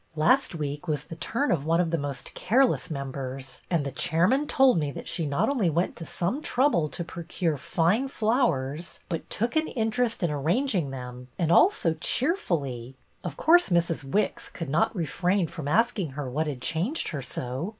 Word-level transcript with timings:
Last 0.15 0.55
week 0.55 0.87
was 0.87 1.03
the 1.03 1.15
turn 1.15 1.51
of 1.51 1.63
one 1.63 1.79
of 1.79 1.91
the 1.91 1.97
most 1.99 2.33
care 2.33 2.65
less 2.65 2.89
members, 2.89 3.61
and 3.69 3.85
the 3.85 3.91
chairman 3.91 4.47
told 4.47 4.79
me 4.79 4.89
that 4.91 5.07
she 5.07 5.27
not 5.27 5.47
only 5.47 5.69
went 5.69 5.95
to 5.97 6.07
some 6.07 6.41
trouble 6.41 6.87
to 6.89 7.03
procure 7.03 7.55
fine 7.55 8.07
flowers 8.07 9.01
but 9.09 9.29
took 9.29 9.55
an 9.55 9.67
interest 9.67 10.23
in 10.23 10.31
arranging 10.31 10.89
them, 10.89 11.27
and 11.37 11.51
all 11.51 11.69
so 11.69 11.93
cheerfully. 11.93 12.95
Of 13.23 13.37
course 13.37 13.69
Mrs. 13.69 14.03
Wicks 14.03 14.49
could 14.49 14.69
not 14.69 14.95
refrain 14.95 15.45
from 15.45 15.67
asking 15.67 16.07
her 16.13 16.27
what 16.27 16.47
had 16.47 16.63
changed 16.63 17.09
her 17.09 17.21
so. 17.21 17.69